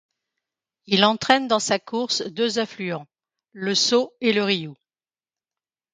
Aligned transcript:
Il 0.87 1.05
entraîne 1.05 1.47
dans 1.47 1.59
sa 1.59 1.77
course 1.77 2.23
deux 2.23 2.57
affluents, 2.57 3.05
le 3.51 3.75
Sault 3.75 4.15
et 4.19 4.33
le 4.33 4.43
Rioux. 4.43 4.75